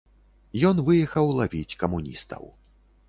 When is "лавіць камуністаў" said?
1.41-2.43